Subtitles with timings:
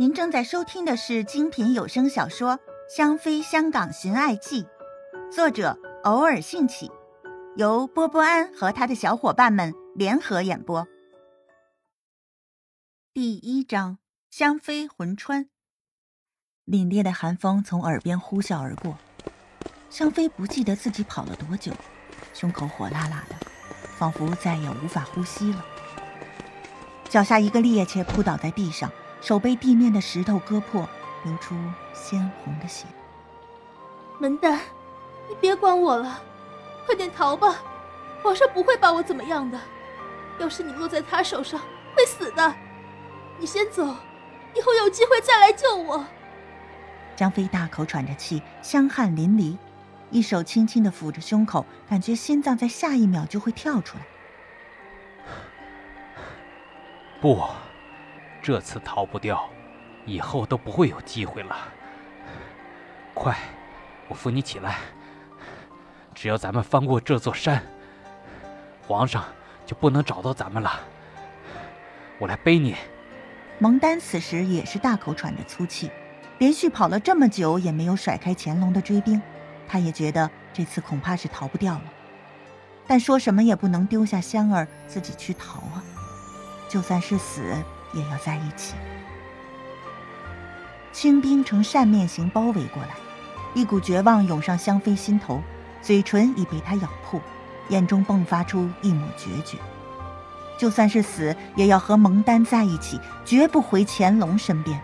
[0.00, 2.52] 您正在收听的是精品有声小说
[2.88, 4.62] 《香妃香港寻爱记》，
[5.28, 6.88] 作者偶尔兴起，
[7.56, 10.86] 由波波安和他的小伙伴们联合演播。
[13.12, 13.98] 第一章：
[14.30, 15.48] 香妃魂穿。
[16.64, 18.96] 凛冽的寒风从耳边呼啸而过，
[19.90, 21.72] 香妃不记得自己跑了多久，
[22.32, 23.34] 胸口火辣辣的，
[23.96, 25.64] 仿佛再也无法呼吸了。
[27.08, 28.88] 脚下一个趔趄，扑倒在地上。
[29.20, 30.88] 手被地面的石头割破，
[31.24, 31.54] 流出
[31.92, 32.86] 鲜红的血。
[34.18, 34.60] 门丹，
[35.28, 36.20] 你别管我了，
[36.86, 37.62] 快点逃吧！
[38.22, 39.58] 皇上不会把我怎么样的。
[40.38, 41.60] 要是你落在他手上，
[41.96, 42.54] 会死的。
[43.38, 43.84] 你先走，
[44.54, 46.04] 以后有机会再来救我。
[47.14, 49.56] 张飞大口喘着气，香汗淋漓，
[50.10, 54.04] 一手轻轻的抚着胸口，感觉心脏在下一秒就会跳出来。
[57.20, 57.40] 不。
[58.42, 59.48] 这次逃不掉，
[60.06, 61.56] 以后都不会有机会了。
[63.14, 63.36] 快，
[64.08, 64.76] 我扶你起来。
[66.14, 67.62] 只要咱们翻过这座山，
[68.86, 69.24] 皇上
[69.66, 70.80] 就不能找到咱们了。
[72.18, 72.74] 我来背你。
[73.58, 75.90] 蒙丹此时也是大口喘着粗气，
[76.38, 79.20] 连续跑了这么久也没有甩开乾隆的追兵，
[79.68, 81.84] 他也觉得这次恐怕是逃不掉了。
[82.86, 85.82] 但说什么也不能丢下香儿自己去逃啊！
[86.68, 87.54] 就算是死。
[87.92, 88.74] 也要在一起。
[90.92, 92.90] 清兵呈扇面形包围过来，
[93.54, 95.40] 一股绝望涌上香妃心头，
[95.80, 97.20] 嘴唇已被他咬破，
[97.68, 99.58] 眼中迸发出一抹决绝。
[100.58, 104.80] 就算是死，也要和蒙丹在一起，绝不回乾隆身边。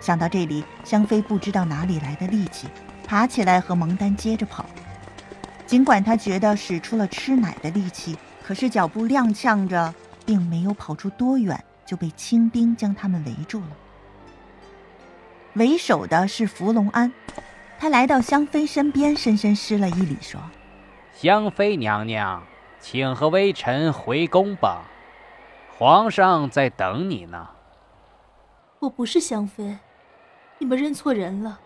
[0.00, 2.68] 想到这里，香妃不知道哪里来的力气，
[3.04, 4.64] 爬起来和蒙丹接着跑。
[5.66, 9.92] 尽管他觉得使出了吃奶的力气，可是脚步踉跄着，
[10.24, 11.58] 并没有跑出多远。
[11.84, 13.68] 就被清兵将他们围住了。
[15.54, 17.12] 为首的是伏龙安，
[17.78, 20.40] 他来到香妃身边，深深施了一礼，说
[21.14, 22.42] ：“香妃娘娘，
[22.80, 24.82] 请和微臣回宫吧，
[25.78, 27.50] 皇上在等你呢。”
[28.80, 29.78] 我不是香妃，
[30.58, 31.60] 你们认错人了，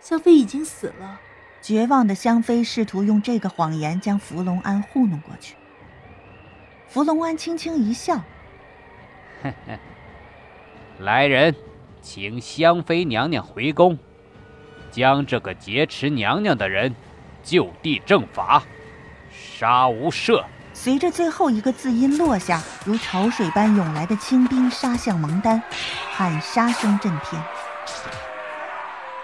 [0.00, 1.20] 香妃已经死了。
[1.60, 5.56] 绝望的香妃试图用这个谎言将伏龙安糊弄过去。
[6.86, 8.22] 伏龙安轻轻一笑。
[9.42, 9.78] 嘿嘿，
[10.98, 11.54] 来人，
[12.02, 13.96] 请香妃娘娘回宫，
[14.90, 16.92] 将这个劫持娘娘的人
[17.44, 18.62] 就地正法，
[19.30, 20.44] 杀无赦。
[20.72, 25.62] 随着最后一个字音落下，如潮水般涌来的清兵杀向蒙丹，
[26.12, 27.40] 喊杀声震天，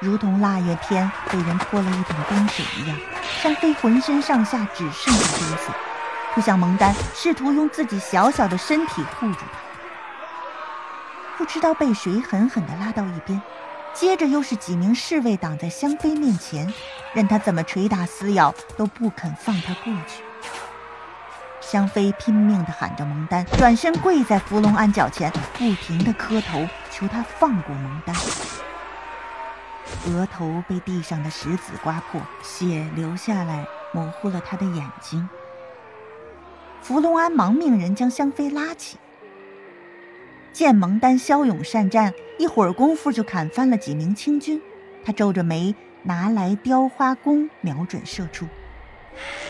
[0.00, 2.96] 如同腊月天被人泼了一桶冰水一样。
[3.40, 5.70] 香妃浑身上下只剩下哆嗦，
[6.34, 9.65] 扑向蒙丹，试图用自己小小的身体护住他。
[11.36, 13.40] 不知道被谁狠狠地拉到一边，
[13.92, 16.72] 接着又是几名侍卫挡在香妃面前，
[17.12, 20.22] 任他怎么捶打撕咬都不肯放他过去。
[21.60, 28.16] 香妃拼命地喊着蒙丹，转身跪在伏龙安脚前，不停地磕头求他放过蒙丹。
[30.06, 35.28] 额头被地上的石子刮破，血流下来，模糊了他的眼睛。
[36.80, 38.96] 伏龙安忙命人将香妃拉起。
[40.56, 44.58] 见蒙丹骁勇善战，一会儿功夫就砍翻了几名清军。
[45.04, 45.74] 他皱着眉，
[46.04, 48.46] 拿来雕花弓，瞄准射出。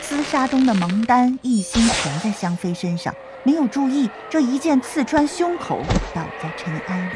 [0.03, 5.79] 厮杀中的蒙丹一心全在香妃身上，没有注意这一箭刺穿胸口，
[6.13, 7.15] 倒在尘埃里。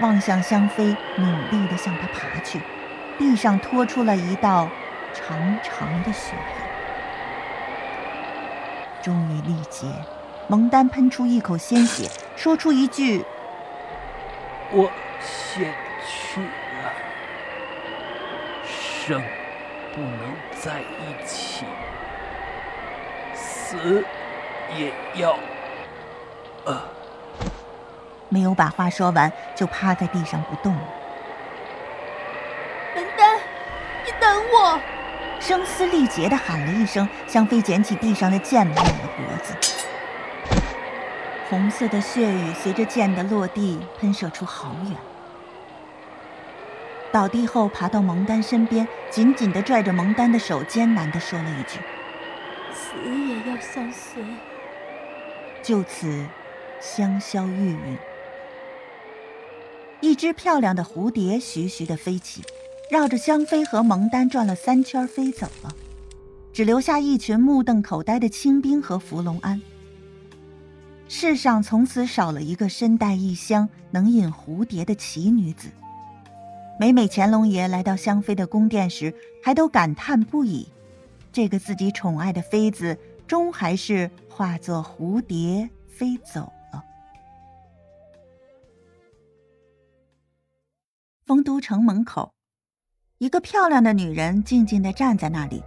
[0.00, 2.62] 望向香妃，努力地向她爬去，
[3.18, 4.70] 地上拖出了一道
[5.12, 6.66] 长长的血痕。
[9.02, 9.86] 终于力竭。
[10.48, 13.24] 蒙丹喷出一口鲜血，说出一句
[14.70, 15.72] ：“我先
[16.06, 16.92] 去了，
[18.64, 19.20] 生
[19.94, 21.64] 不能在一起，
[23.34, 24.04] 死
[24.76, 25.36] 也要……
[26.66, 26.80] 呃。”
[28.28, 30.82] 没有把话说完，就趴在地上不动了。
[32.94, 33.38] 蒙丹，
[34.04, 34.78] 你等我！
[35.40, 39.54] 声嘶力竭的喊了一声，香妃捡起地上的剑，抹了脖子。
[41.48, 44.96] 红色的血雨随着剑的落地喷射出好远。
[47.12, 51.78] 倒地后，爬到蒙丹身边，紧紧地拽着蒙丹的手，艰难地说了一句
[52.74, 54.22] ：“死也要相随。”
[55.62, 56.26] 就此，
[56.80, 57.96] 香消玉殒。
[60.00, 62.42] 一只漂亮的蝴蝶徐徐地飞起，
[62.90, 65.74] 绕着香妃和蒙丹转了三圈，飞走了，
[66.52, 69.62] 只留下一群目瞪口呆的清兵和伏龙安。
[71.08, 75.68] 世上从此少了一个身带异香、能引蝴蝶的奇女子。
[76.78, 80.68] 每每乾隆爷来到香妃的宫殿时，还都感叹不已：
[81.32, 86.84] 这个自己宠爱的妃子，终还是化作蝴蝶飞走了。
[91.24, 92.32] 丰都城门口，
[93.18, 95.62] 一个漂亮的女人静静地站在那里。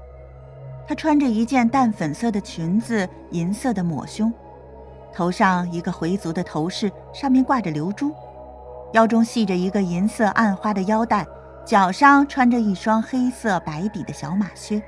[0.85, 4.31] 她穿着一件淡粉色的裙子，银色的抹胸。
[5.13, 8.13] 头上一个回族的头饰，上面挂着流珠，
[8.93, 11.27] 腰中系着一个银色暗花的腰带，
[11.65, 14.81] 脚上穿着一双黑色白底的小马靴。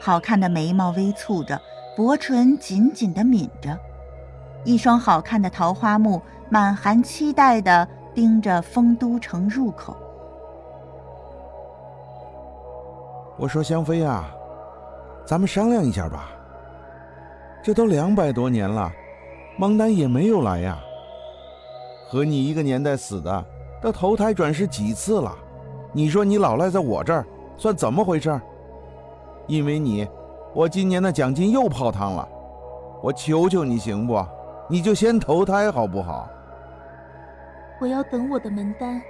[0.00, 1.60] 好看的眉毛微蹙着，
[1.96, 3.78] 薄唇紧紧地抿着，
[4.64, 9.94] 一双好看的桃花目满含期待地盯着丰都城入口。
[13.36, 14.30] 我说香妃啊，
[15.26, 16.30] 咱们商量一下吧。
[17.62, 18.90] 这都两百多年了。
[19.56, 20.78] 蒙丹也没有来呀。
[22.08, 23.44] 和你一个年代死的，
[23.80, 25.32] 都投胎转世几次了？
[25.92, 27.24] 你说你老赖在我这儿，
[27.56, 28.40] 算怎么回事？
[29.46, 30.08] 因为你，
[30.54, 32.28] 我今年的奖金又泡汤了。
[33.02, 34.24] 我求求你行不？
[34.68, 36.28] 你就先投胎好不好？
[37.80, 39.00] 我要等我的门丹。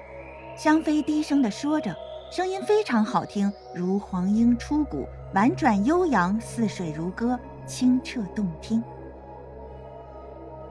[0.57, 1.95] 香妃低声的说着，
[2.31, 8.83] 声音非常好听，如黄莺出谷，婉转悠扬，似水如歌，清澈动听。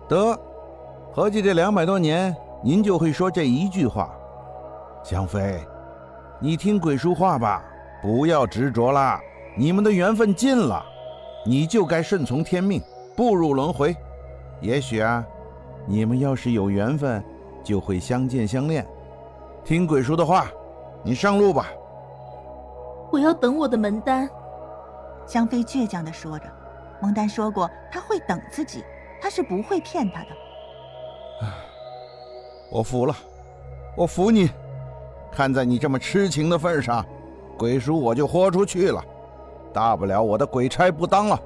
[0.09, 0.37] 得，
[1.13, 4.11] 合计这两百多年，您就会说这一句话。
[5.03, 5.63] 香妃，
[6.39, 7.63] 你听鬼叔话吧，
[8.01, 9.19] 不要执着了。
[9.55, 10.83] 你们的缘分尽了，
[11.45, 12.81] 你就该顺从天命，
[13.15, 13.95] 步入轮回。
[14.61, 15.23] 也许啊，
[15.85, 17.23] 你们要是有缘分，
[17.63, 18.83] 就会相见相恋。
[19.63, 20.47] 听鬼叔的话，
[21.03, 21.67] 你上路吧。
[23.11, 24.27] 我要等我的门丹。
[25.27, 26.45] 香妃倔强地说着。
[26.99, 28.83] 蒙丹说过，他会等自己。
[29.21, 30.27] 他是不会骗他的。
[32.71, 33.15] 我服了，
[33.95, 34.49] 我服你。
[35.31, 37.05] 看在你这么痴情的份上，
[37.57, 39.03] 鬼叔我就豁出去了。
[39.73, 41.39] 大不了我的鬼差不当了。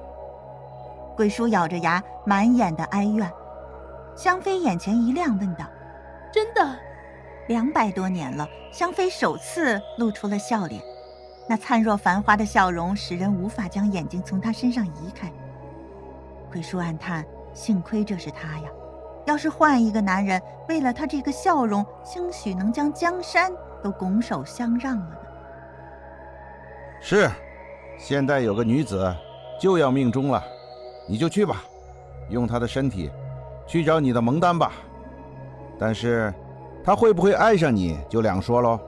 [1.16, 3.30] 鬼叔咬着牙，满眼的哀怨。
[4.16, 5.64] 香妃眼前一亮，问道
[6.32, 6.76] ：“真的？
[7.48, 10.82] 两百多年了。”香妃首次露出了笑脸，
[11.48, 15.30] 那灿若繁花的笑容使人无法将眼睛从她身上移开。
[16.50, 17.24] 鬼叔暗叹。
[17.54, 18.68] 幸亏这是他呀，
[19.24, 23.50] 要是换一个男人，为了他这个笑容，兴许能将江山
[23.82, 25.16] 都拱手相让了呢。
[27.00, 27.30] 是，
[27.96, 29.14] 现在有个女子
[29.60, 30.42] 就要命中了，
[31.08, 31.62] 你就去吧，
[32.28, 33.10] 用她的身体
[33.66, 34.72] 去找你的蒙丹吧。
[35.78, 36.32] 但是，
[36.84, 38.78] 他会不会爱上你就两说喽。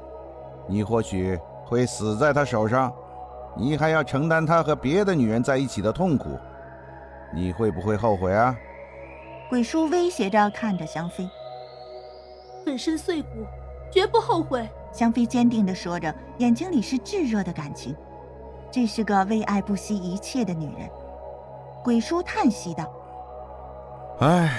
[0.68, 2.92] 你或许会死在他手上，
[3.56, 6.38] 你还要承担他和别的女人在一起的痛苦。
[7.32, 8.56] 你会不会后悔啊？
[9.48, 11.28] 鬼叔威胁着看着香妃，
[12.64, 13.28] 粉身碎骨，
[13.92, 14.68] 绝不后悔。
[14.92, 17.94] 香妃坚定地说着，眼睛里是炙热的感情。
[18.70, 20.88] 这是个为爱不惜一切的女人。
[21.84, 22.90] 鬼叔叹息道
[24.18, 24.58] ：“唉，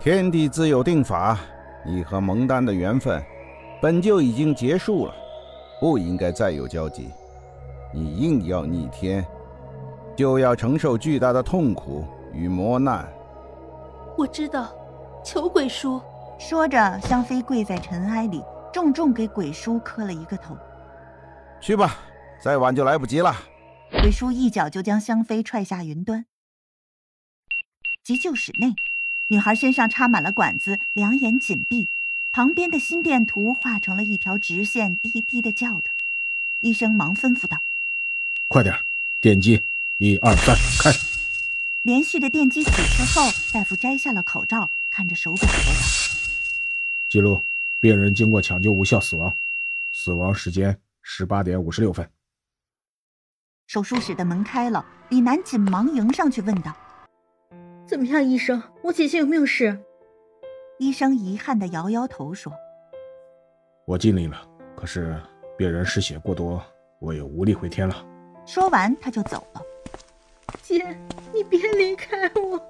[0.00, 1.38] 天地自有定法，
[1.84, 3.22] 你和蒙丹的缘分
[3.80, 5.14] 本就已经结束了，
[5.80, 7.10] 不应该再有交集。
[7.92, 9.24] 你硬要逆天。”
[10.16, 13.06] 就要承受巨大的痛苦与磨难。
[14.16, 14.72] 我知道，
[15.22, 16.00] 求鬼叔。
[16.38, 18.42] 说着，香妃跪在尘埃里，
[18.72, 20.56] 重重给鬼叔磕了一个头。
[21.60, 21.96] 去吧，
[22.40, 23.34] 再晚就来不及了。
[23.90, 26.26] 鬼叔一脚就将香妃踹下云端。
[28.04, 28.74] 急救室内，
[29.28, 31.88] 女孩身上插满了管子，两眼紧闭，
[32.32, 35.90] 旁边的心电图画成了一条直线，低低的叫着。
[36.60, 37.58] 医生忙吩咐道
[38.48, 38.74] ：“快点，
[39.20, 39.62] 电击。”
[39.98, 40.90] 一二三，开！
[41.80, 45.80] 连续的电击几次后，大夫摘下了口罩，看着手表说道
[47.08, 47.42] ：“记录，
[47.80, 49.34] 病人经过抢救无效死亡，
[49.92, 52.06] 死亡时间十八点五十六分。”
[53.68, 56.76] 手术室的门开了，李楠紧忙迎上去问道
[57.88, 58.62] ：“怎么样，医生？
[58.82, 59.80] 我姐姐有没有事？”
[60.78, 62.52] 医生遗憾的摇摇头说
[63.88, 65.18] ：“我尽力了，可是
[65.56, 66.62] 病人失血过多，
[67.00, 68.04] 我也无力回天了。”
[68.44, 69.62] 说完，他就走了。
[70.62, 70.98] 姐，
[71.32, 72.60] 你别离开我！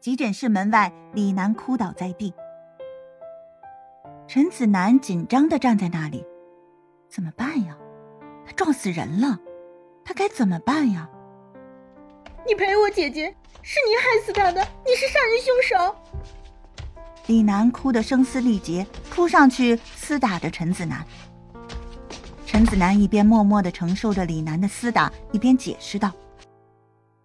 [0.00, 2.32] 急诊室门外，李楠哭倒在地。
[4.28, 6.24] 陈子楠紧张的站在那里，
[7.08, 7.76] 怎么办呀？
[8.44, 9.38] 他撞死人了，
[10.04, 11.08] 他该怎么办呀？
[12.46, 15.96] 你赔我姐姐，是你害死她的，你是杀人凶手！
[17.26, 21.04] 李楠哭得声嘶力竭，扑上去撕打着陈子楠。
[22.56, 26.10] 陈子楠一边默默的承受着李楠的厮打，一边解释道：“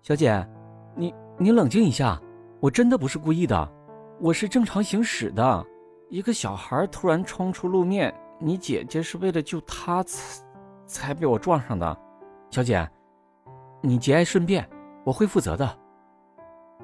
[0.03, 0.45] 小姐，
[0.93, 2.21] 你你冷静一下，
[2.59, 3.71] 我真的不是故意的，
[4.19, 5.65] 我是正常行驶的。
[6.09, 10.43] 一个小孩突然冲出路面，你姐姐是为了救他才
[10.85, 11.97] 才被我撞上的。
[12.49, 12.85] 小姐，
[13.79, 14.69] 你节哀顺变，
[15.05, 15.77] 我会负责的。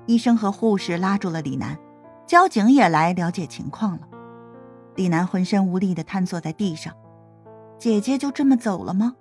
[0.06, 1.78] 医生和护士拉住了李楠，
[2.26, 4.08] 交警也来了解情况了。
[4.96, 6.94] 李楠浑身无力的瘫坐在地上，
[7.78, 9.16] 姐姐就这么走了吗？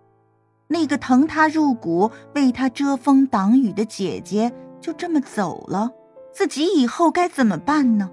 [0.68, 5.92] 那个疼他入骨、为他遮风挡雨的姐姐就这么走了，
[6.32, 8.10] 自己以后该怎么办呢？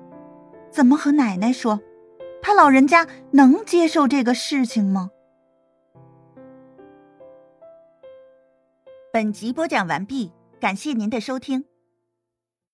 [0.70, 1.80] 怎么和奶奶说？
[2.42, 5.10] 他老人家能接受这个事情吗？
[9.12, 11.66] 本集播讲完毕，感谢您的收听。